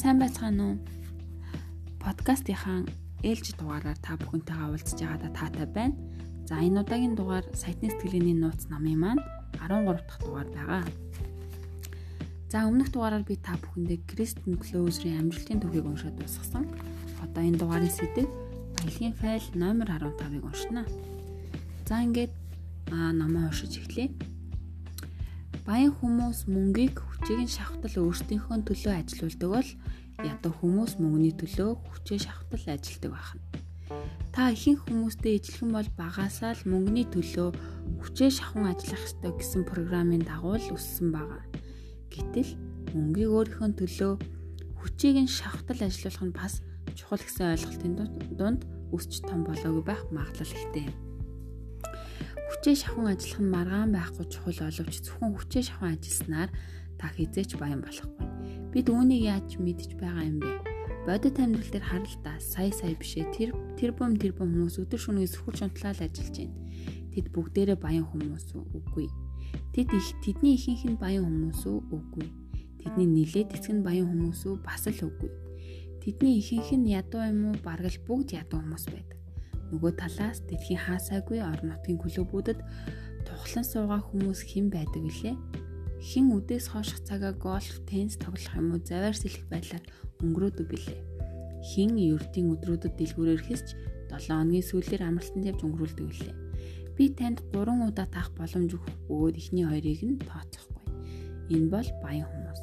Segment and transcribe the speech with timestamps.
[0.00, 0.76] сайн байцгаана уу?
[2.00, 2.88] Подкастынхаа
[3.20, 6.00] ээлж дугаараар та бүхэнтэйгээ уулзж байгаадаа таатай байна.
[6.48, 9.20] За энэ удаагийн дугаар сайтны сэтгэлгээний нууц намын маань
[9.60, 10.84] 13 дахь дугаар байгаа.
[12.48, 16.64] За өмнөх дугаараар би та бүхэндээ Кристен Клоузерийн амжилтын түүхийг уншаад дуусгасан.
[17.20, 18.24] Одоо энэ дугаарын сэдэв
[18.80, 20.88] баялагын файл номер 15-ыг уншина.
[21.84, 22.32] За ингээд
[22.88, 24.16] аа намаа уншиж эхлэе.
[25.68, 29.70] Баян хүмүүс мөнгийг хүчийг нь шавхтал өөрсдийнхөө төлөө ажилуулдаг бол
[30.26, 33.42] ядуу хүмүүс мөнгөний төлөө хүчээ шавхтал ажилдаг байна.
[34.30, 37.48] Та ихэнх хүмүүстэй ижилхэн бол багасаа л мөнгөний төлөө
[38.00, 41.42] хүчээ шавхан ажиллах ёстой гэсэн програмын дагуу л өссөн байгаа.
[42.14, 42.50] Гэтэл
[42.94, 44.12] мөнгийг өөрийнхөө төлөө
[44.78, 46.54] хүчийг нь шавхтал ажилуулах нь бас
[46.94, 47.92] чухал гэсэн ойлголтын
[48.38, 48.62] дунд
[48.94, 50.86] өсч том болоогүй байх магадлал ихтэй
[52.50, 56.50] хүчээ шавхан ажиллах нь маргаан байхгүй чухал боловч зөвхөн хүчээ шавхан ажилласнаар
[56.98, 58.39] та хизээч баян болохгүй.
[58.70, 60.50] Бид үүнийг яаж мэдж байгаа юм бэ?
[61.02, 65.00] Бодит амьдрал дээр харал та сая сая бишээ тэр тэр бом тэр бом хүмүүс өдөр
[65.00, 66.54] шөнөгүй сөхөр шунтлал ажиллаж байна.
[67.10, 68.62] Тэд бүгдээрээ баян хүмүүс үү?
[68.78, 69.10] Үгүй.
[69.74, 71.78] Тэд их тэдний ихэнх нь баян хүмүүс үү?
[71.90, 72.26] Үгүй.
[72.78, 74.62] Тэдний нилээд эцэг нь баян хүмүүс үү?
[74.62, 75.30] Бас л үгүй.
[75.98, 77.58] Тэдний ихэнх нь ядуу юм уу?
[77.66, 79.18] Бараг л бүгд ядуу хүмүүс байдаг.
[79.74, 82.62] Нөгөө талаас дэлхийн хаасаагүй орон нутгийн клубүүдэд
[83.26, 85.34] тухлан суугаа хүмүүс хэн байдаг вүлээ?
[86.00, 89.84] Хин үдээс хооших цагаа гольф, теннис тоглох юм уу заваар сэлэх байдлаар
[90.24, 91.00] өнгөрөөдөг билээ.
[91.60, 93.76] Хин ердийн өдрүүдэд дэлгүүрээр хэсч
[94.08, 96.36] 7 хоногийн сүүлээр амралтанд явж өнгөрүүлдэг билээ.
[96.96, 100.84] Би танд 3 удаа таах боломж өгөх бөгөөд эхний хоёрыг нь тооцохгүй.
[101.52, 102.62] Энэ бол баян хүмүүс.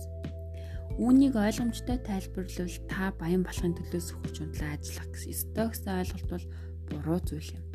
[0.97, 6.45] Үүнийг ойлгомжтой тайлбарлавал та баян болохын төлөө сөхөж унтлаа ажиллах гэсэн гэсэн ойлголт бол
[6.89, 7.66] буруу зүйл юм.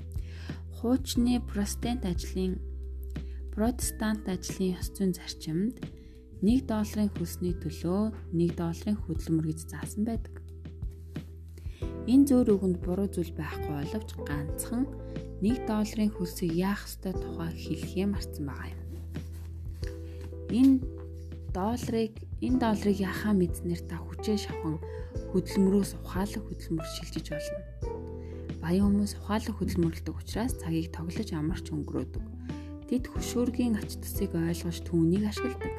[0.74, 2.58] Хуучны протестант ажлын
[3.54, 5.76] протестант ажлын ёс зүйн зарчимд
[6.40, 10.34] 1 долларын хөлсний төлөө 1 долларын хөдөлмөр гэж заасан байдаг.
[12.08, 14.84] Энэ зөөр үгэнд буруу зүйл байхгүй боловч ганцхан
[15.44, 18.80] 1 долларын хөлсийг яах ёстой тухай хэлхээ марцсан байгаа юм.
[20.58, 20.74] Энэ
[21.54, 24.76] долларыг энэ долларыг яхаа мэдснээр та хүчээ шавхан
[25.30, 27.60] хөдөлмөрөөс ухаалаг хөдөлмөр шилжиж болно
[28.62, 32.24] баян хүмүүс ухаалаг хөдөлмөрлөдөг учраас цагийг тоглож амарч өнгөрөөдөг.
[32.92, 35.72] Тэд хөшөөргийн ач тусыг ойлгож түүнийг ашигладаг.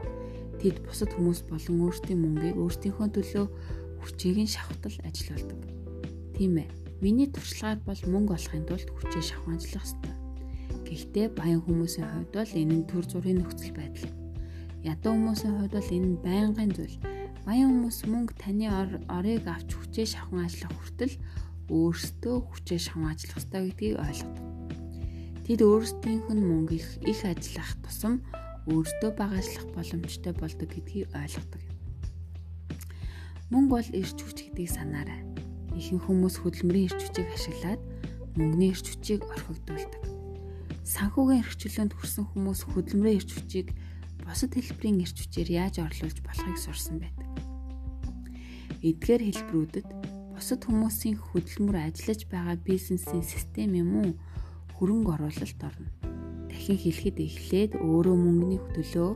[0.58, 3.46] Тэд бусад хүмүүс болон өөрсдийн мөнгийг өөрсдийнхөө төлөө
[4.02, 5.62] хүчийг нь шавхтал ажилладаг.
[6.34, 6.74] Тийм ээ.
[7.06, 10.14] Миний туршлагаар бол мөнгө олохын тулд хүчээ шавхан ажиллах ёстой.
[10.90, 14.10] Гэхдээ баян хүмүүсийн хувьд бол энэ нь төр зургийн нөхцөл байдал.
[14.82, 16.98] Ядуу хүмүүсийн хувьд бол энэ нь байнгын зүйл.
[17.46, 18.66] Баян хүмүүс мөнгө таны
[19.06, 21.16] орыг авч хүчээ шавхан ажиллах хүртэл
[21.70, 24.43] өөрсдөө хүчээ шаван ажиллах ёстой гэдгийг ойлгодог.
[25.44, 28.24] Тэд өөрсдийнх нь мөнгө их ажиллах тусам
[28.72, 31.60] өөрсдөө бага ажиллах боломжтой болдог гэдгийг ойлгодог.
[33.52, 35.20] Мөнгө бол эрч хүч гэдгийг санаарай.
[35.76, 37.82] Ихэнх хүмүүс хөдөлмөрийн эрч хүчийг ашиглаад
[38.40, 40.04] мөнгөний эрч хүчийг орхигдуулдаг.
[40.88, 43.68] Санхүүгийн эрхчлөөнд хүрсэн хүмүүс хөдөлмөрийн эрч хүчийг
[44.24, 47.28] бусад хэлбэрийн эрч хүчээр яаж орлуулж болохыг сурсан байдаг.
[48.80, 49.88] Эдгээр хэлбэрүүдэд
[50.40, 54.12] бусад хүмүүсийн хөдөлмөр ажиллаж байгаа бизнесийн систем юм уу
[54.84, 55.88] хөрөнгө оруулалт орно.
[56.52, 59.12] Дахин хэлэхэд эхлээд өөрөө мөнгөний төлөө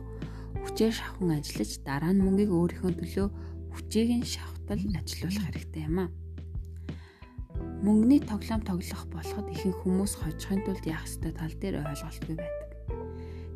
[0.64, 3.28] хүчээр шавхан ажиллаж дараа нь мөнгийг өөрийнхөө төлөө
[3.76, 6.10] хүчийг нь шавтал ажилуулах хэрэгтэй юм аа.
[7.84, 12.68] Мөнгөний тоглоом тоглох болоход ихэнх хүмүүс хожихын тулд яах ёстой тал дээр ойлголтгүй байдаг.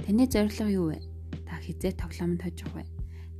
[0.04, 1.00] Таны зорилго юу вэ?
[1.48, 2.84] Та хизээ тоглоомд хожих вэ?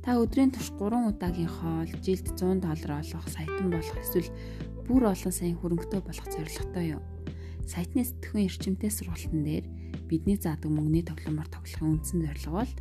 [0.01, 4.33] Та өдрийн турш 3 удаагийн хоол, жилд 100 доллар олох, саятан болох эсвэл
[4.89, 7.12] бүр олон сая хөрөнгөтэй болох зорилготой юу?
[7.67, 9.65] Сайтны сэтгхүүн эрчимтэй сургалтын дээр
[10.09, 12.73] бидний заадаг мөнгөний тоглоомоор тоглохын үндсэн зорилго бол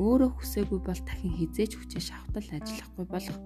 [0.00, 3.38] өөрөө хүсээгүй бол дахин хизээж хүчээ шавтал ажиллахгүй болох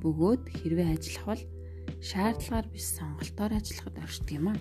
[0.00, 1.42] бөгөөд хэрвээ ажиллах бол
[2.00, 4.58] шаардлагаар биш сонголтоор ажиллахад оршдог юм аа.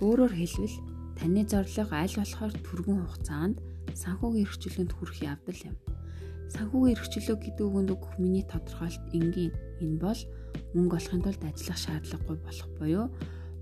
[0.00, 0.76] Өөрөөр хэлбэл
[1.14, 3.56] Таны зорилго аль болохоор түргэн хугацаанд
[3.94, 5.76] санхүүгийн эрхчлөөнд хүрэх явдал юм.
[6.54, 9.52] Санхүүгийн эрхчлөө гэдэг үгэнд өгөх миний тодорхойлт энгийн.
[9.82, 10.20] Энэ бол
[10.78, 13.06] мөнгө олохын тулд ажиллах шаардлагагүй болох буюу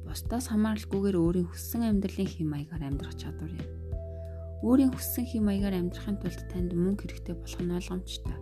[0.04, 3.68] бусдаас хамааралгүйгээр өөрийн хүссэн амьдралын хэм маягаар амьдрах чадвар юм.
[4.60, 8.36] Өөрийн хүссэн хэм маягаар амьдрахын тулд танд мөнгө хэрэгтэй болох нь ойлгомжтой.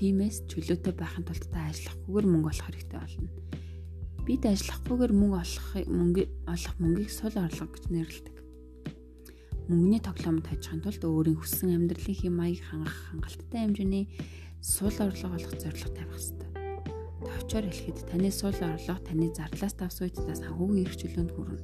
[0.00, 3.30] Тиймээс чөлөөтэй байхын тулд та ажиллахгүйгээр мөнгө олох хэрэгтэй болно
[4.22, 8.31] бид ажиллахгүйгээр мөнгө олох мөнгө олох мөнгийг сул орлого гэж нэрлэдэг.
[9.70, 14.04] Мөнгөний тоглоомд хажихын тулд өөрийн хүссэн амьдралын хэм маяг хангах хангалттай хэмжээний
[14.58, 16.50] сул орлого олох зорилго тавих хэрэгтэй.
[17.22, 21.62] Товчоор хэлэхэд таны сул орлого таны зарлаас тавс үед та санхүүгийн эрх чөлөөнд хүрнэ.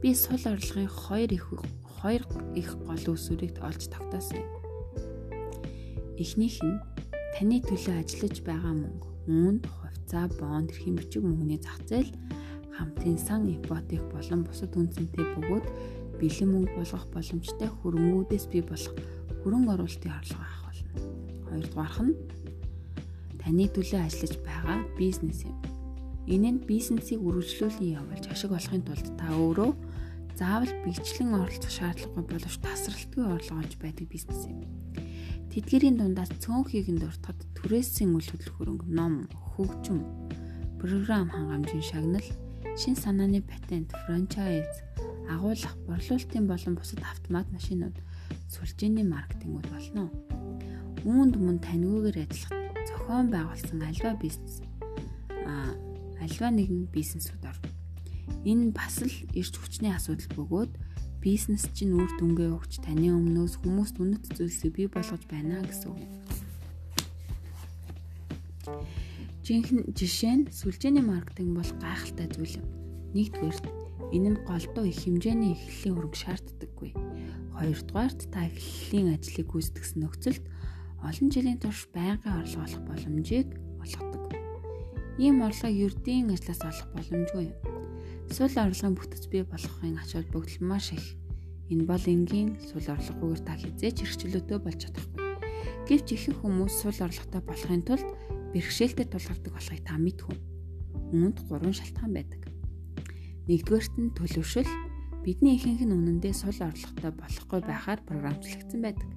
[0.00, 1.44] Би сул орлогын 2 их
[2.00, 4.48] 2 их гол үүсвэрийг олж тогтоосон юм.
[6.16, 6.80] Эхнийх нь
[7.36, 12.12] таны төлөө ажиллаж байгаа мөнгө, үүнд хувьцаа, бонд, эрхийн бичиг мөнгөний зах зээл,
[12.80, 15.66] хамтын сан, ипотек болон бусад үнцэнтэй бөгөөд
[16.20, 18.94] бэлэн мөнгө болгох боломжтой хөрөнгүүдээс бий болох
[19.42, 20.92] хөрөнгө оруулалтын орлого авах болно.
[21.48, 22.14] Хоёрдугаарх нь
[23.40, 25.56] таны төлөө ажиллаж байгаа бизнес юм.
[26.28, 29.70] Энэ нь бизнесийг үргэлжлүүлэн явуулж ашиг олохын тулд та өөрөө
[30.36, 34.64] заавал бэхжлэн оролцох шаардлагагүй боловч тасралтгүй орлого олж байдаг бизнес юм.
[35.50, 39.26] Тэдгэрийн дундаас цөөнхийг нь дуртахад түрээсийн үйл хөдлөх хөрөнгө, ном,
[39.58, 40.00] хөгжим,
[40.78, 42.28] програм хангамжийн шагнал,
[42.78, 44.70] шин санааны патент, франчайз,
[45.30, 47.96] агуулгах, борлуулалтын болон бусад автомат машинууд,
[48.50, 50.10] сүлжээний маркетингуд болно.
[51.06, 52.60] Үүнд мөн таньгүйгээр ажиллах
[52.90, 54.60] зохион байгуулсан альва бизнес
[55.46, 55.74] а
[56.20, 57.70] альва нэгэн бизнесүүд орно.
[58.44, 60.72] Энэ бас л эрч хүчний асуудал бөгөөд
[61.20, 66.02] бизнес чинь үр дүнгээ өгч таны өмнөөс хүмүүст үнэт зүйлсийг бий болгож байна гэсэн үг.
[69.44, 72.68] Жинхэнэ жишээ нь сүлжээний маркетинг бол гайхалтай зүйл юм.
[73.12, 73.79] Нэгдүгээр
[74.10, 76.90] энэ нь голдуу их хэмжээний эхлэлийн хөрөнгө шаарддаггүй.
[77.54, 80.44] Хоёрдугаарт та эхлэлийн ажлыг гүйцэтгэсэн нөхцөлд
[81.00, 83.48] олон жилийн турш байнгын орлого олох боломжийг
[83.78, 84.34] олгодог.
[85.16, 87.56] Ийм орлогыг ердийн ажлаас олох боломжгүй юм.
[88.30, 91.06] Сул орлогын бүтэц бий болохын ач холбогдол маш их.
[91.70, 95.22] Энэ бол энгийн сул орлогогүйгээр та хизээч хэрэгчлөөтэй болж чадахгүй.
[95.86, 98.08] Гэвч ихэнх хүмүүс сул орлоготой болохын тулд
[98.52, 100.38] бэрхшээлтэй тулгардаг болохыг та мэдхүн.
[101.14, 102.42] Үүнд гурван шалтгаан байдаг.
[103.50, 104.70] Нэгдүгээрт нь төлөвшөл
[105.26, 109.10] бидний ихэнх нь үнэндээ сул орлоготой болохгүй байхаар програмчлагдсан байдаг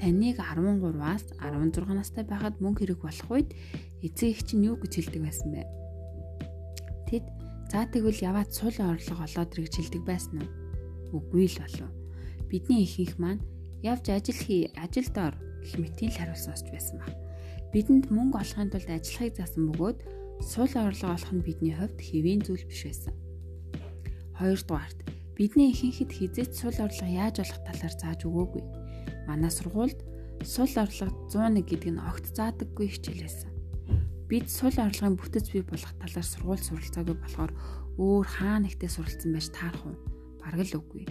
[0.00, 3.52] таныг 13-аас 16 настай байхад мөнгө хэрэг болох үед
[4.00, 5.68] эцэг их чинь юу гэж хэлдэг байсан бэ?
[7.04, 7.24] Тэд
[7.68, 11.20] за тэгвэл яваад сул орлого олоод ирэх хэлдэг байсан уу?
[11.20, 11.92] Үгүй л болов.
[12.48, 13.44] Бидний ихэнх маань
[13.84, 17.12] явж ажил хий, ажилд ор гэх мэтийн л хариулсан осч байсан ба.
[17.76, 19.98] Бидэнд мөнгө олохын тулд ажиллахыг заасан бөгөөд
[20.40, 23.19] сул орлого олох нь бидний хувьд хэвийн зүйл биш байсан.
[24.40, 25.04] Хоёрдугаарт
[25.36, 28.64] бидний ихэнхэд хизээч сул орлого яаж олох талаар зааж өгөөгүй
[29.28, 30.00] манай сургуульд
[30.48, 33.52] сул орлого 101 гэдэг нь огт заадаггүй хичээл байсан.
[34.32, 37.52] Бид сул орлогын бүтэц бий болох талаар сургууль суралцаагүй болохоор
[38.00, 39.96] өөр хаа нэгтээ суралцсан байж таарах уу?
[40.40, 41.04] Бараг л үгүй.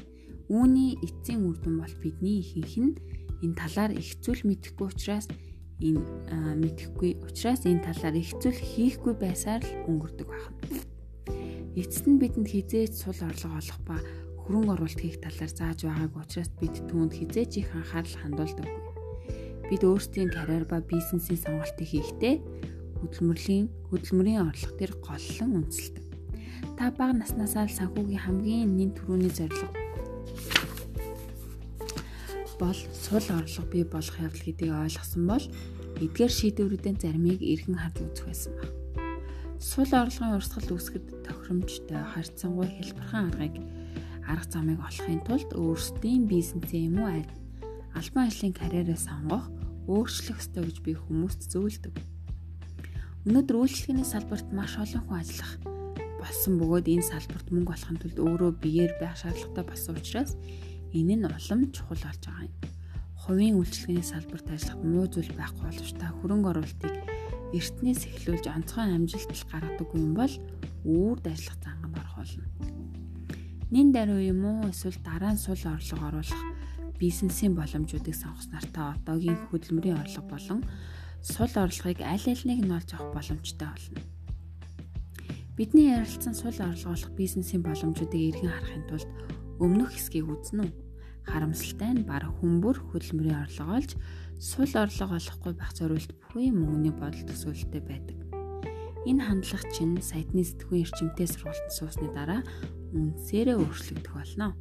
[0.49, 2.97] Үүний эцсийн үр дүн бол бидний ихэнх нь
[3.45, 5.29] энэ талаар их зүйл мэдэхгүй учраас
[5.77, 6.01] энэ
[6.65, 10.88] мэдэхгүй учраас энэ талаар их зүйл хийхгүй байсаар л өнгөрдөг байна.
[11.77, 13.97] Эцэст нь бидэнд хизээч сул орлого олох ба
[14.41, 18.83] хөрөнгө оруулалт хийх талаар зааж байгаагүй учраас бид түүнд хизээч их анхаарал хандуулдаггүй.
[19.69, 22.35] Бид өөрсдийн карьер ба бизнесийн сонголтыг хийхдээ
[23.05, 26.05] хөдөлмөрлийн хөдөлмөрийн орлого дээр голлон үнэлдэг.
[26.73, 29.69] Та бага наснасаа л санхүүгийн хамгийн нэн төрөний зорилго
[32.59, 35.45] бол сул орлого бий болох явдал гэдгийг ойлгосон бол
[36.03, 38.65] эдгээр шийдвэрүүдийн заримыг эргэн харж үзэх байсан ба.
[39.59, 43.55] Сул орлогын урсгал үүсгэхэд тохиромжтой харьцангуй хэлбэрхэн аргыг
[44.23, 47.19] арга замыг олохын тулд өөрсдийн бизнесээ юм уу
[47.91, 49.51] албан ажлын карьераа сонгох,
[49.91, 51.91] өөрчлөх ёстой гэж би хүмүүст зөвлөдөг.
[53.27, 55.53] Өнөөдөр үйлчлэгээний салбарт маш олон хүн ажиллах
[56.23, 60.39] болсон бөгөөд энэ салбарт мөнгө олохын тулд өөрөө биеэр байх шаардлагатай болсон учраас
[60.95, 62.55] энэ нь улам чухал болж байгаа юм.
[63.27, 67.08] Хувийн үйлчлэгээний салбарт ажиллах муу зүйл байхгүй боловч та хөрөнгө оруулалтыг
[67.57, 70.33] эртнээс эхлүүлж онцгой амжилт гаргадаг юм бол
[70.85, 72.45] үрд ажиллах занганд орох болно
[73.71, 76.43] нин даруй юм уу эсвэл дараа нь сул орлого оруулах
[76.97, 80.59] бизнесийн боломжуудыг сонгосноор та одоогийн хөдөлмөрийн орлого болон
[81.21, 84.01] сул орлогыг аль алиныг нь олж авах боломжтой болно.
[85.53, 89.09] Бидний ярилцсан сул орлого олох бизнесийн боломжуудыг эргэн харахын тулд
[89.61, 90.71] өмнөх хэсгийг үзнэ үү?
[91.29, 93.91] Харамсалтай нь баг хүмүүр хөдөлмөрийн орлого олж
[94.39, 98.17] сул орлого олохгүй байх зориулт бүхэн мөнгөний бодол төсөөлөлтэй байдаг.
[99.03, 102.41] Энэ хандлага чинь сайтны сэтгүүн эрчимтэй сургалтанд суусны дараа
[102.95, 104.55] үндсээрээ өөрчлөгдөх болно.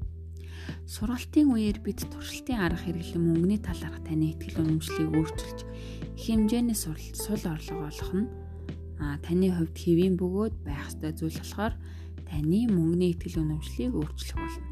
[0.82, 5.58] Сургалтын үеэр бид туршилтын арга хэрэглэн мөнгөний талаарх таны ихтгэл үнэмшлийг өөрчилж
[6.26, 8.26] хэмжээний суралт сул орлого олох нь
[8.98, 11.74] таны хувьд хэвийн бөгөөд байх ёстой зүйл болохоор
[12.26, 14.66] таны мөнгөний ихтгэл үнэмшлийг өөрчлөх болно.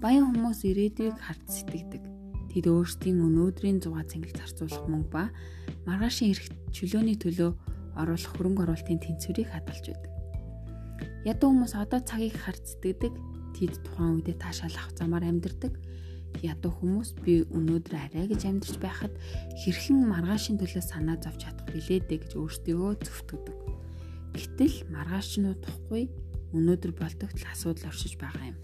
[0.00, 2.13] Баян хүмүүс ирээдүйг харж сэтгэдэг.
[2.54, 5.34] Тэд өөрсдийн өнөөдрийн зугаа цэнгэл зарцуулах мөнгө ба
[5.90, 7.50] маргаашийн эрх чөлөөний төлөө
[7.98, 10.12] оруулах хөрөнгө оруулалтын тэнцвэрийг хадгалж байдаг.
[11.26, 13.14] Ядуу хүмүүс одоо цагийг харж сэтгэдэг.
[13.58, 15.74] Тэд тухайн үедээ таашаал авах замаар амьдардаг.
[16.46, 19.14] Ядуу хүмүүс би өнөөдөр арай гэж амьдарч байхад
[19.62, 23.56] хэрхэн маргаашийн төлөө санаа зовж чадах билээ дээ гэж өөртөө зөвтгдөг.
[24.34, 26.10] Гэтэл маргааш нь удахгүй
[26.54, 28.58] өнөөдөр болтогтол асуудал оршиж байгаа юм.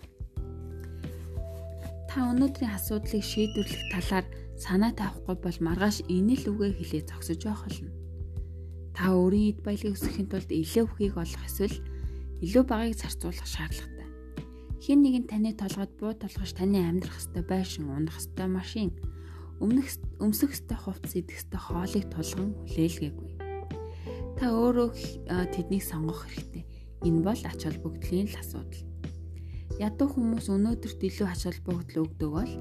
[2.11, 4.26] Та өнөөдрийн асуудлыг шийдвэрлэх талаар
[4.59, 7.95] санаа тавихгүй бол маргааш энэ л үгээ хэлээ зогсож явах болно.
[8.99, 11.79] Та өөрийн эд баялагийг өсгөхийн тулд илүү үхийг олох эсвэл
[12.43, 14.11] илүү багыг зарцуулах шаардлагатай.
[14.83, 18.90] Хин нэг нь таны толгойд буу толгош таны амьдрах хэвээр байшин, унах хэвээр машин,
[19.62, 19.87] өмнөх
[20.19, 23.31] өмсөх хэвээр хувцас идэх хэвээр хоолыг тулган хүлээлгээгүй.
[24.35, 24.88] Та өөрөө
[25.55, 26.67] тэднийг сонгох хэрэгтэй.
[27.07, 28.90] Энэ бол ач холбогдлын л асуудал.
[29.81, 32.53] Ядуу хүмүүс өнөөдөрт илүү ач холбогдол өгдөг бол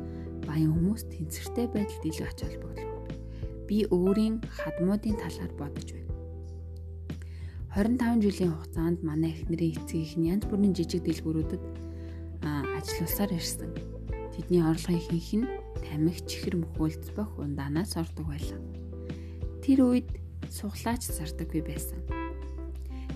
[0.47, 3.19] баян хүмүүс тэнцвэртэй байдалд илүү ач холбогдол өгдөг.
[3.67, 6.15] Би өөрийн хадмуудын талаар бодож байна.
[7.75, 11.63] 25 жилийн хугацаанд манай эхнэрийн эцэг их янз бүрийн жижиг дэлгүүрүүдэд
[12.79, 13.71] ажилласаар ирсэн.
[14.39, 15.51] Тэдний орлогын ихэнх нь
[15.83, 18.63] тамхи, чихэр мөхөөлц бох ундаанаас ордог байлаа.
[19.59, 20.07] Тэр үед
[20.47, 21.99] суглаач зардаггүй байсан.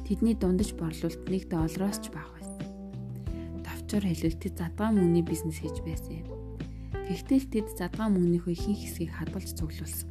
[0.04, 2.43] Тэдний дундаж борлуулалт нэг доллароос ч бага
[3.94, 4.02] байсан.
[4.02, 6.28] Товчоор хэлэлтэд задгаан мөнгөний бизнес хийж байсан юм.
[7.06, 10.10] Гэхдээ л тэд задгаан мөнгөнийхөө ихэнх хэсгийг хадгалж цуглуулсан.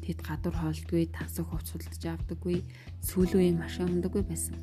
[0.00, 2.64] Тэд гадуур хоолдгүй, тансаг хувц судалж авдаггүй,
[3.04, 4.56] сүүл үеийн машин ундаггүй байсан.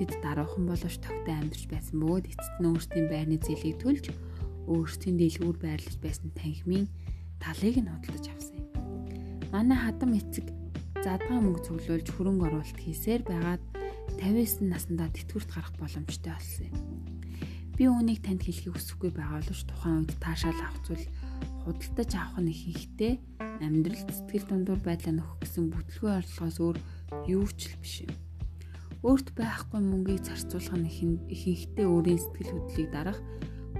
[0.00, 4.04] Тэд даруухан боловч тогтой амьдарч байсан бөгөөд эцэст нь өөрсдийн байрны зээлийг төлж
[4.72, 6.88] өөрсдийн дэлгүүр байрлаж байсан танхимын
[7.44, 8.68] талыг нь худалдаж авсан юм.
[9.52, 10.48] Манай хадам эцэг
[11.04, 13.62] задгаан мөнгө цуглуулж хөрөнгө оруулалт хийсээр байгаад
[14.22, 16.87] 59 наснда тэтгэврт гарах боломжтой болсон юм.
[17.78, 21.06] Би үүнийг танд хэлхийг хүсэхгүй байгаа боловч тухайн үед таашаал авах зүйл
[21.62, 23.14] худалдаж авах нь ихэнхдээ
[23.62, 26.76] амьдрал сэтгэл дундуур байдлаа нөхөх гэсэн бүтлгүй орлогоос өөр
[27.30, 28.10] юу ч л биш юм.
[29.06, 30.90] Өөрт байхгүй мөнгийг зарцуулах нь
[31.30, 33.18] ихэнхдээ өөрийн сэтгэл хөдлөлийг дарах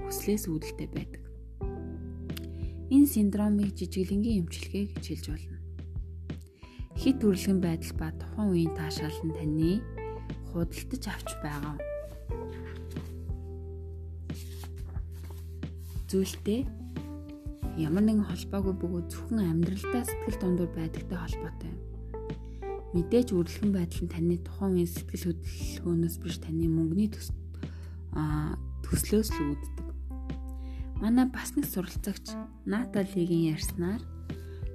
[0.07, 1.23] хүслээс үүдэлтэй байдаг.
[2.95, 5.59] Энэ синдромыг жижиглэнгийн эмчилгээ гэж хэлж болно.
[6.95, 9.71] Хит төрөлгөн байдал ба тухайн үеийн таашаал нь таны
[10.55, 11.88] худалдаж авч байгаа
[16.09, 16.65] зүйлтэй
[17.77, 21.79] ямар нэгэн холбоогүй бөгөөд зөвхөн амьдралдаа сэтгэл дундуур байдагтай холбоотой юм.
[22.97, 27.29] Мэдээж үргэлжлэн байдал нь таны тухайн үеийн сэтгэл хөдлөлгөөнөөс биш таны мөнгөний төс
[28.83, 29.87] төслөөс л үүддэг.
[30.99, 32.33] Манай бас нэг суралцагч
[32.65, 34.01] Наталигийн ярьснаар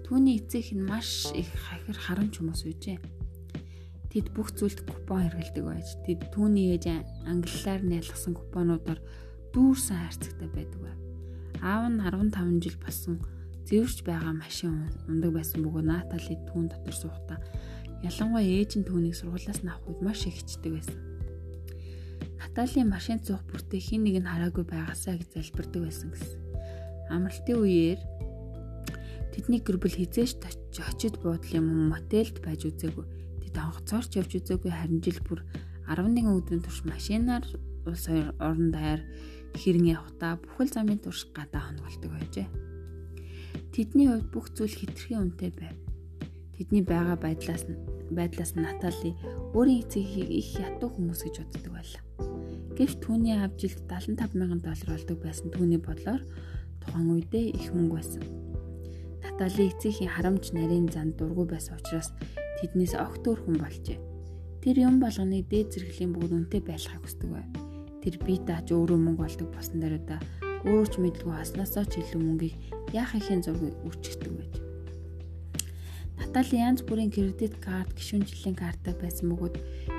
[0.07, 2.99] түүний эцэг нь маш их хахир харамч хүмүүс үйжээ.
[4.09, 6.95] Тэд бүх зүйлд купон хэрэгэлдэг байж, тэд түүний ээж
[7.27, 9.03] англиар нялгсан купонуудаар
[9.51, 11.04] дүүрсэн хайрцагтай байдаг байв.
[11.63, 13.21] Аав нь 15 жил болсон
[13.69, 17.39] зэвэрч байгаа машин ундаг байсан бөгөөд Натали түүн дотор суухдаа
[18.05, 20.99] ялангуяа ээж нь түүнийг сургуулиас нь авах үед маш их хичдэг байсан.
[22.41, 26.41] Наталийн машин зуух бүртээ хин нэг нь хараагүй байгаасаа гэж залбирдаг байсан гэсэн.
[27.09, 28.01] Амралтын үеэр
[29.33, 33.07] тэдний гэр бүл хизээш очиж буудлын мотелд байж үзээгүй.
[33.49, 35.41] Тэд онцгцоорч явж үзээгүй харин жил бүр
[35.89, 37.45] 11 өдрийн турш машинаар
[37.89, 38.05] улс
[38.41, 39.01] орон даяар
[39.55, 42.49] хэрэн явхдаа бүхэл замын турш гадаа хонголдог байжээ.
[43.71, 45.79] Тэдний хувьд бүх зүйл хитрхи үнэтэй байв.
[46.59, 47.79] Тэдний байгаа байдлаас нь
[48.15, 49.15] байдлаас Натали
[49.55, 52.03] өөрийн эцгийг их ятуу хүмүүс гэж боддог байлаа.
[52.79, 56.23] Гэвч түүний аав жилд 75 мянган доллар олдог байсан түүний бодлоор
[56.83, 58.23] тухайн үедээ их мөнгө байсан.
[59.23, 62.11] Натали эцгийн харамж нарийн зан дургу байсан учраас
[62.59, 63.99] тэднээс огт өөр хүн болжээ.
[64.63, 67.54] Тэр юм болгоныг дээд зэрэглэлийн бүгд үнэтэй байлгахыг хүсдэг байв
[68.05, 70.21] тэр бие дааж өөрөө мөнгө олдог болсон даруйда
[70.69, 72.57] өөрөө ч мэдлгүй хаснаасаа ч илүү мөнгийг
[72.93, 74.55] яах ихийн зургийг үрчигдэг байж.
[76.21, 79.57] Натали янз бүрийн кредит карт, гишүүн жилийн картаа байсан бөгөөд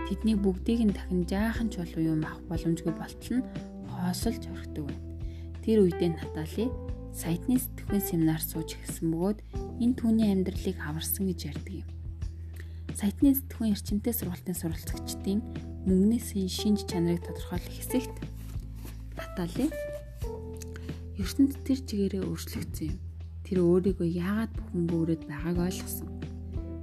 [0.08, 3.48] тэдний бүгдийг нь дахин жаахан ч болов юм авах боломжгүй болтол нь
[3.90, 5.06] хоосолж орхидог байна.
[5.66, 6.66] Тэр үедээ Натали
[7.14, 9.40] сайтны сэтгүүн семинар сууж эхэлсэн бөгөөд
[9.82, 11.90] энэ түүний амьдралыг аварсан гэж ярьдаг юм.
[12.96, 15.40] Сайтны сэтгүүн эрчимтэй сургалтын суралцагчдын
[15.86, 18.16] мөнгөний шинж чанарыг тодорхойлох хэсэгт
[19.14, 19.70] Натали
[21.22, 23.00] ертөнд тэр чигээрээ өөрчлөгдсөн юм.
[23.46, 26.10] Тэр өөрийгөө яагаад бүхэн бөөрöd байгааг ойлгосон.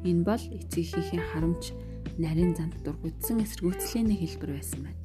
[0.07, 1.75] Энэ бол эцэгийнхээ харамч
[2.23, 5.03] нарийн занд дургуутсан эсэргүүцлийн нэг хэлбэр байсан байна.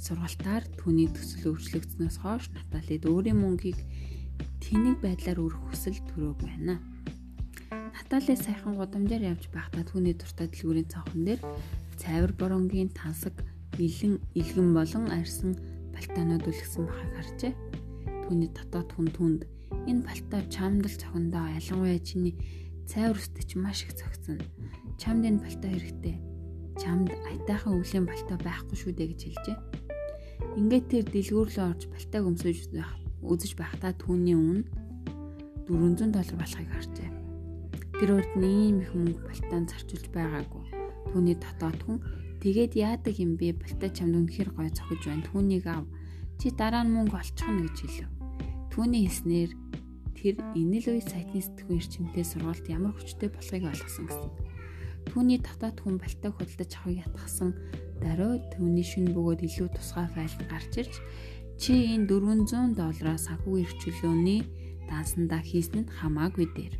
[0.00, 3.78] Сургалтаар түүний төсөл өөрчлөгдснөөс хойш Наталид өөрийн мөнгийг
[4.64, 6.80] тэнэг байдлаар өрөх хүсэл төрөөг байна.
[7.70, 11.40] Натали сайхан гудамжаар явж байхдаа түүний дуртай дэлгүүрийн цонхон дээр
[11.96, 13.34] цайвар боронгийн тансаг
[13.78, 15.52] илэн илгэн болон арьсан
[15.92, 17.52] балтаанууд үлгсэн байхыг харжээ.
[18.24, 19.40] Түүний дотоод хүн түнд
[19.90, 22.34] энэ балтаа чамдал цохиндоо ялангуяа чиний
[22.86, 24.38] цайвар өсдөж маш их цогцсон.
[25.00, 26.16] Чамд энэ балтаа хэрэгтэй.
[26.80, 29.58] Чамд аятайхан өвлийн балтаа байхгүй шүү дээ гэж хэлжээ.
[30.60, 32.58] Ингээд тэр дэлгүүр рүү орж балтааг өмсөж
[33.24, 34.60] үзэж байхдаа түүний үн
[35.66, 37.10] 400 доллар болохыг харжээ.
[37.98, 40.55] Тэр урд ийм их мөнгө балтаанд зарчулж байгаагүй.
[41.10, 41.98] Түүний дотоод хүн
[42.46, 43.58] Тэгээд яадаг юм бэ?
[43.58, 45.26] Балтаа чамд үнэхээр гой цохиж байна.
[45.26, 45.82] Түүнийг ав.
[46.38, 48.12] Чи дараа нь мөнгө олчихно гэж хэлв.
[48.70, 49.50] Түүний хэлснээр
[50.14, 54.30] тэр энэ л үе сайтны сэтгүүн эрчимтэй сургалт ямар хүчтэй болохыг ойлгосон гэсэн.
[55.10, 57.50] Түүний татаад хүн балтаа худалдаж авахыг ятгсан
[58.04, 60.94] даруй түүний шүн бөгөөд илүү тусгай файлд гарч ирж
[61.56, 64.40] чи энэ 400 доллараас санхүүгийн эрхчлөөний
[64.86, 66.74] дансандаа хийсэн нь хамаагүй дээр.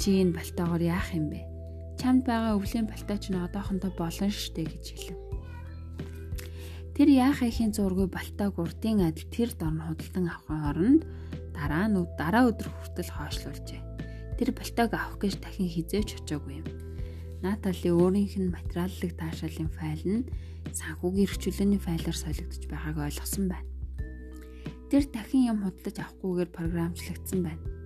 [0.00, 1.51] Чи энэ балтаагаар яах юм бэ?
[2.00, 5.18] Чамд байгаа өвлийн балтаа ч н одоохондоо болно штэ гэж хэлв.
[6.92, 11.02] Тэр яах ихийн зургийг балтааг урдын адил тэр дорн худалдан авахын оронд
[11.56, 13.80] дараа нь дараа өдөр хүртэл хойшлуулжээ.
[14.36, 16.68] Тэр балтааг авах гэж дахин хизээч очоогүй юм.
[17.40, 20.28] Натали өөрийнх нь материаллык таашаалын файл нь
[20.68, 23.68] санхүүгийн эрхчлөөний файлаар солигдож байгааг ойлгосон байна.
[24.92, 27.81] Тэр дахин юм худалдаж авахгүйгээр програмчлагдсан байна.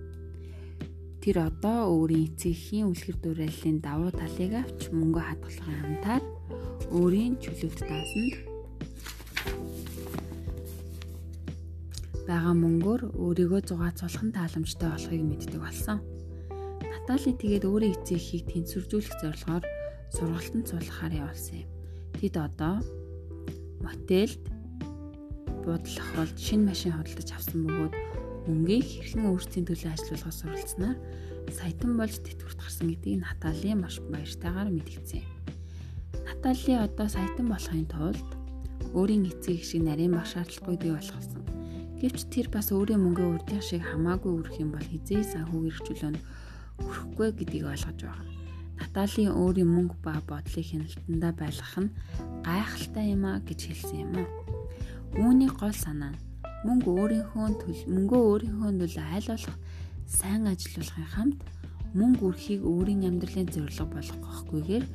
[1.21, 6.23] Тэр одоо өөрийн эцгийн үлгэр дуурайллын давуу талыг авч мөнгө хадгалахын амтаар
[6.93, 8.33] өөрийн чөлөөт даасанд
[12.27, 15.97] байгаа мөнгөөр өөрийгөө зугаацуулах тааламжтай болохыг мэддэг болсон.
[16.83, 19.63] Натали тэгээд өөрийн эцэг эхийг тэнцвэржүүлэх зорилгоор
[20.11, 21.69] сургалтанд суулгахаар явуулсан юм.
[22.19, 22.75] Тэд одоо
[23.79, 24.43] мотелд
[25.63, 27.93] буудлах болж шинэ машин худалдаж авсан бөгөөд
[28.47, 30.97] мөнгийг хэрхэн өөрсдийн төлөө ажилуулах суралцсанаар
[31.51, 35.23] саятан болж тэтгэврт гарсан гэдгийг Натали маш баяртайгаар мэдгдсэн.
[36.27, 38.27] Натали одоо саятан болохын тулд
[38.95, 41.43] өөрийн эцэг шиг нарийн баг шаардлагагүй бий болгосон.
[41.99, 46.19] Гэвч тэр бас өөрийн мөнгөө урдын шиг хамаагүй өрөх юм бол хизээ санхүүг эрхчлөөнд
[46.83, 48.27] өрөхгүй гэдгийг ойлгож байгаа.
[48.77, 51.95] Наталийн өөрийн мөнгө ба бодлыг хяналтандаа байлгах нь
[52.45, 54.23] гайхалтай юм а гэж хэлсэн юм а.
[55.17, 56.26] Үүний гол санаа нь
[56.65, 57.47] мөнгө өөрийнхөө
[57.93, 59.57] мөнгөө өөрийнхөө төлөө айл болох
[60.09, 61.39] сайн ажилуулахын хамт
[61.93, 64.85] мөнгө үрхийг өөрийн амьдралын зорилго болгохгүйгээр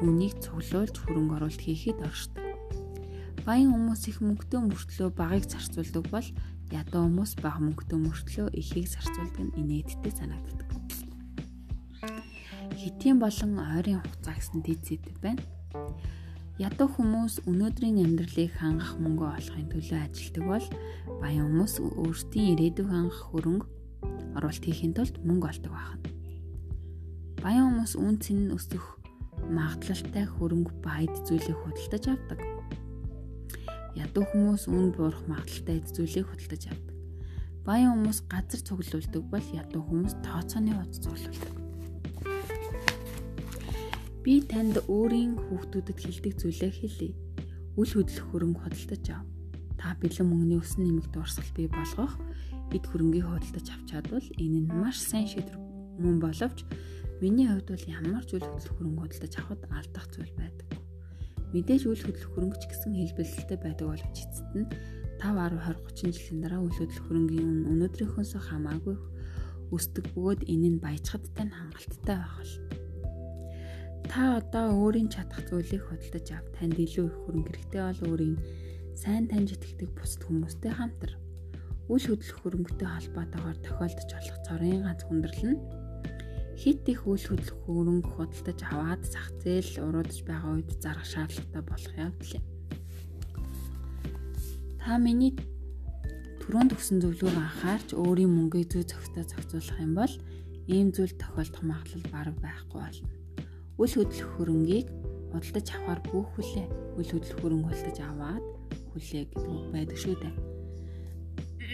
[0.00, 2.42] түүнийг цуглуулж хөрөнгө оруулалт хийхэд оршдог.
[3.46, 6.28] Баян хүмүүс их мөнгөтэй мөртлөө багыг зарцуулдаг бол
[6.74, 10.68] ядуу хүмүүс бага мөнгөтэй мөртлөө ихийг зарцуулдаг нь инээдтэй санагддаг.
[12.74, 15.53] Хитийн болон ойрын хугацаа гэсэн сэдв байна.
[16.62, 20.66] Ядуу хүмүүс өнөөдрийн амьдралыг хангах мөнгө олохын төлөө ажилдаг бол
[21.18, 23.66] баян хүмүүс өөрсдийн ирээдүйг хангах хөрөнгө
[24.38, 25.98] оруулалт хийхин тулд мөнгө олдог байна.
[27.42, 29.02] Баян хүмүүс үн цэн нь өсөх
[29.50, 32.40] магадлалтай хөрөнгө ба эд зүйлийг худалдаж авдаг
[33.94, 36.94] ядуу хүмүүс үн буурах магадaltaй эд зүйлийг худалдаж авдаг.
[37.66, 41.63] Баян хүмүүс газар цуглуулдаг бол ядуу хүмүүс тооцооны хувьд цуглуулдаг.
[44.24, 47.12] Би танд өөрийн хүүхдүүдэд хэлдэг зүйлээ хэлье.
[47.76, 49.28] Үл хөдлөх хөрөнгө худалдаж ав.
[49.76, 52.16] Та бэлэн мөнгөний өсн нэмэгт урсгал бий болгох
[52.72, 55.60] эд хөрөнгийг худалдаж авч чадвал энэ нь маш сайн шийдвэр
[56.00, 56.64] мөн боловч
[57.20, 60.68] миний хувьд бол ямар ч үл хөдлөх хөрөнгө худалдаж авахд алдах зүйл байдаг.
[61.52, 64.72] Мэдээж үйл хөдлөх хөрөнгөч гэсэн хэлбэлэлтэй байдаг боловч эцэст нь
[65.20, 68.96] 5 10 20 30 жилийн дараа үйл хөдлөх хөрөнгийн үн өнөөдрийнхөөс хамаагүй
[69.68, 72.63] өсдөг бөгөөд энэ нь баяжхадтай нь хангалттай байх л.
[74.10, 76.44] Та одоо өөрийн чадах зүйлийг хөдөлж ав.
[76.56, 78.36] Танд илүү их хөрөнгө хэрэгтэй бол өөрийн
[78.94, 81.12] сайн таньж итгэдэг бусад хүмүүстэй хамтар.
[81.90, 85.58] Үйл хөдлөх хөрөнгөтэй холбоотойгоор тохиолдож болох цорын ганц хүндрэл нь
[86.56, 91.94] хит их үйл хөдлөх хөрөнгө худалдаж аваад зах зээл уруудж байгаа үед зарах шаардлагатай болох
[91.98, 92.44] явдал юм.
[94.78, 95.32] Та миний
[96.40, 100.14] түрүүнд өгсөн зөвлөгөөг анхаарч өөрийн мөнгийг зүй зохистой зохицуулах юм бол
[100.70, 103.23] ийм зүйл тохиолдох магадлал бага байхгүй болно.
[103.74, 104.86] Үйл хөдлөх хөрөнгийг
[105.34, 106.66] худалдаж авахар бүх хүлээ.
[106.94, 108.44] Үйл хөдлөх хөрөнгө худалдаж аваад
[108.94, 110.34] хүлээ гэдэг байдаг шүү дээ.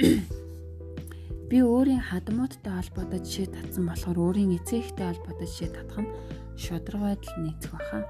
[1.53, 6.13] Би өөрийн хадмууттай холбоотой жишээ татсан болохоор өөрийн эцэгтэй холбоотой жишээ татах нь
[6.57, 8.09] шудраг байдал нийцэх баха.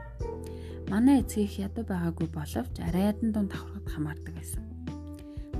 [0.86, 4.62] Манай эцэг их ядуу байгаагүй боловч арай ядан дунд давхрахад хамаардаг байсан.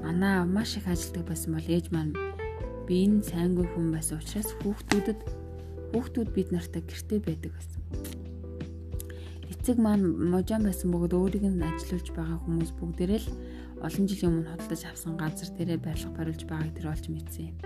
[0.05, 2.15] Манай маш их ажилдаг байсан бол ээж маань
[2.87, 5.21] би энэ сайнгүй хүн байсан учраас хүүхдүүдэд
[5.91, 7.80] хүүхдүүд бид нартай гэртээ байдаг байсан.
[9.51, 13.29] Эцэг маань можон байсан бөгөөд өөрийг нь ажилуулж байгаа хүмүүс бүгдээрээ л
[13.85, 17.57] олон жилийн өмнө хөдөлж авсан газар дээрээ барилга бариулж байгааг тэр олж мэдсэн юм.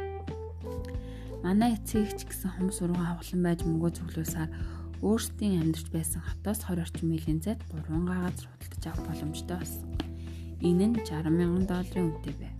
[1.44, 4.50] Манай эцэг ч гэсэн хум сургууль хавхлан байж мөнгөө цуглуулсаар
[5.04, 9.84] өөрсдийн амьдарч байсан хотоос 20 орчим милийн зайд 3 газар худалдаж авах боломжтой болсон.
[10.64, 12.56] Энэ нь 60 мянган долларын үнэтэй байв.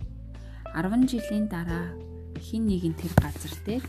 [0.77, 1.85] 10 жилийн дараа
[2.37, 3.83] хин нэгэн тэр газар дээр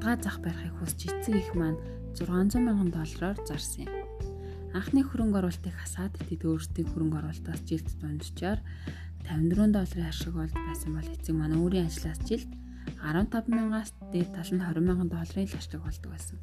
[0.00, 1.76] задгаа зах барихыг хүсч эцэг их маань
[2.16, 3.92] 600 мянган доллараар зарсан юм.
[4.72, 8.64] Анхны хөрөнгө оруулалтыг хасаад тэд өөрсдийн хөрөнгө оруулалтаас жилд дунджаар
[9.28, 12.48] 54 долларын ашиг олж байсан бол эцэг маань өөрийн ажлаас жилд
[12.96, 16.38] 15 мянгаас дээд тал нь 20 мянган долларын л ачлаг болдог байсан.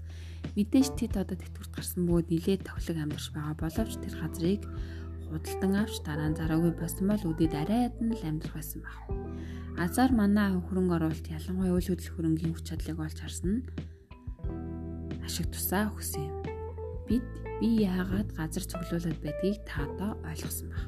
[0.54, 4.62] Мэдээж тэд одоо тэтгэврт гарсан бөгөөд нилээд тохилог амьдарч байгаа боловч тэр газрыг
[5.32, 8.98] худалдан авч дараа нь зараагүй болсон бол үдэд арайд нь л амьдрах байсан баг.
[9.78, 13.66] Азар манай хөрөнгө оруулалт ялангуяа үйл хөдлөх хөрөнгийн хүч чадлыг олж харсан нь
[15.28, 16.38] ашиг тусаа өгсөн юм.
[17.08, 17.28] Бид
[17.60, 20.86] би яагаад газар цуглуулад байдгийг та одоо ойлгосон баг.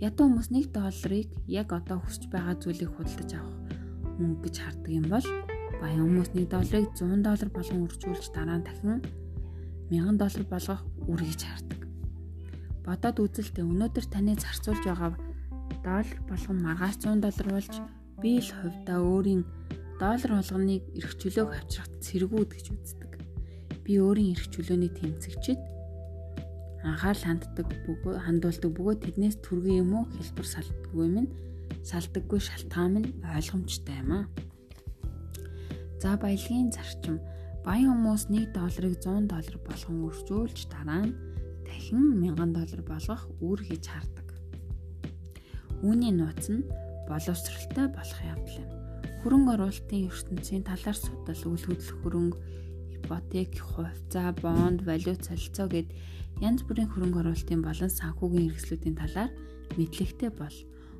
[0.00, 3.58] Ядуу хүмүүс 1 долларыг яг одоо хүсэж байгаа зүйлийг худалдаж авах
[4.16, 5.26] мөнгө гэж хардаг юм бол
[5.80, 8.98] баян хүмүүс 1 долларыг 100 доллар болгон үржүүлж дараа нь дахин
[9.92, 11.69] 1000 доллар болгох үр гэж хардаг.
[12.84, 15.12] Бодоод үзэлтэй өнөөдөр таны зарцуулж байгаа
[15.84, 17.74] доллар болгон маргааш 100 доллар болж
[18.22, 19.42] би л хувьдаа өөрийн
[20.00, 23.12] доллар болгоныг эрх чөлөөг авчрахад цэргүүд гэж үздэг.
[23.84, 25.60] Би өөрийн эрх чөлөөний тэмцэгчид
[26.84, 30.04] анхаарал ханддаг бөгөө хандуулдаг бөгөө тэднээс түргэн юм уу?
[30.16, 31.30] Хэлбэр салдаггүй минь.
[31.84, 34.24] Салдаггүй шалтгаан нь ойлгомжтой юм аа.
[36.00, 37.20] За баялагын зарчим.
[37.60, 41.12] Баян хүмүүс 1 долларыг 100 доллар болгон өржүүлж дараа нь
[41.80, 44.28] дахин 1000 доллар болгох үр гэж хардаг.
[45.80, 46.68] Үүний нууц нь
[47.08, 48.68] боловсралтай болох явдал юм.
[49.24, 52.38] Хөрөнгө оруулалтын ертөнцийн талаар судал үйл хөдлөх хөрөнгө,
[53.00, 55.88] ипотек, хувьцаа, бонд, валют солилцоо гэд
[56.44, 59.30] янз бүрийн хөрөнгө оруулалтын болон санхүүгийн хэрэгслүүдийн талаар
[59.80, 60.56] мэдлэгтэй бол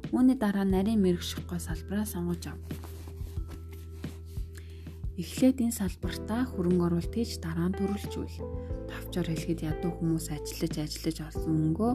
[0.09, 2.59] Үүний дараа нарийн мэрэгших гой салбараа сонгож ав.
[5.21, 8.41] Эхлээд энэ салбартаа хөрөнгө оруулалт хийж дараа нь төрөлжүүл.
[8.89, 11.93] Тавчаар хэлэхэд ядуу хүмүүс ажиллаж ажиллаж олсон мөнгөө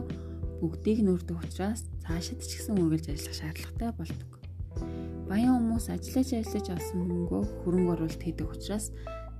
[0.62, 4.30] бүгдийг нүрдэг учраас цаашид ч гэсэн үргэлж ажиллах шаардлагатай болдог.
[5.26, 8.86] Баян хүмүүс ажиллаж ажиллаж олсон мөнгөө хөрөнгө оруулалт хийдэг учраас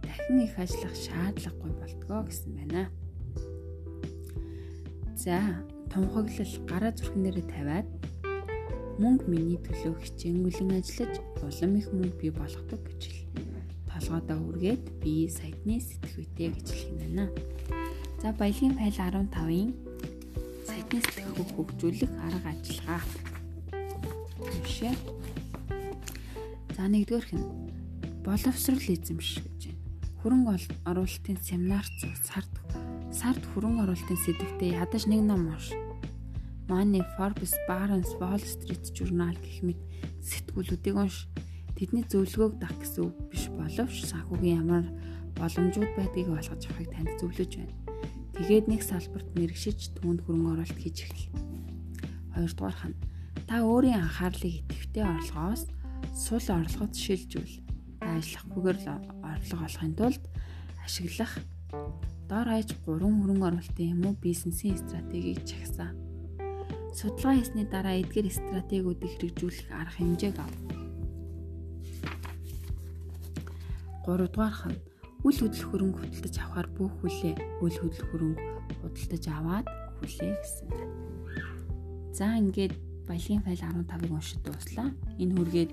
[0.02, 2.82] дахин их ажиллах шаардлагагүй болдгоо гэсэн байна.
[5.14, 5.62] За,
[5.94, 7.88] тунхаглал гараа зүрхэн дээрээ тавиад
[8.98, 13.25] мөнгө миний төлөө хичээнгүлэн ажиллаж улам их мөнгө бий болгодог гэж хэл.
[13.96, 17.24] Толгойдоо үргээд би сайтны сэтгвэтэй гэж хэлэх юм байна.
[18.20, 19.72] За баялагын файл 15-ын
[20.68, 23.00] сайтны сэтгвийг хөгжүүлэх арга ажиллагаа.
[24.36, 24.94] Түшээ.
[26.76, 27.48] За нэгдүгээрх нь
[28.20, 29.80] боловсрол эзэмших гэж байна.
[30.20, 30.52] Хөрөнгө
[30.84, 31.88] оруулалтын семинар
[32.20, 32.52] сард
[33.16, 35.72] сард хөрөнгө оруулалтын сэдвтэ ядаж нэг ном унш
[36.68, 39.78] Money, Forbes, Barron's, Wall Street Journal гэх мэт
[40.18, 41.30] сэтгүүлүүдийг унш.
[41.76, 44.84] Тэдний зөвлөгөөг дах гэсэн үг биш боловч санхүүгийн ямар
[45.36, 47.76] боломжууд байдгийг ойлгож авахыг танд зөвлөж байна.
[48.32, 51.28] Тэгээд нэг салбарт мэрэгшиж түүнд хөрөнгө оруулалт хийж эхэл.
[52.32, 53.00] Хоёрдугаарх нь
[53.44, 55.62] та өөрийн анхаарлыг идэвхтэй орлогоос
[56.16, 57.54] сул орлогод шилжүүл.
[58.00, 58.88] Та ажиллахгүйгээр л
[59.20, 60.22] орлого олохын тулд
[60.80, 61.32] ашиглах
[62.28, 65.92] дор хаяж 3 хөрөнгө оруулалтын юм уу бизнесийн стратегийг чагсаа
[66.96, 70.52] судалгаа хийсний дараа эдгээр стратегиудыг хэрэгжүүлэх арга хэмжээг ав.
[74.06, 74.78] 3 дугаарх нь
[75.26, 78.42] үл хөдлөх хөрөнгө худалдаж авахар бүх хүлээ үл хөдлөх хөрөнгө
[78.80, 79.66] худалдаж аваад
[79.98, 80.68] хүлээ гэсэн.
[82.14, 82.72] За ингээд
[83.10, 84.88] баялагын файл 15-ыг уншиж дууслаа.
[85.18, 85.70] Энэ хүргээд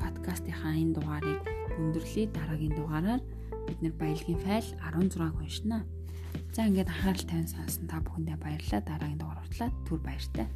[0.00, 1.40] подкастынхаа энэ дугаарыг
[1.78, 2.32] өндөрлөе.
[2.32, 3.22] Дараагийн дугаараар
[3.68, 5.84] бид нэр баялагын файл 16-г уншина.
[6.56, 8.82] За ингээд анхаарал тавин сонсон та бүхэндээ баярлалаа.
[8.82, 10.46] Дараагийн дугаар хүртэл түр баяртай.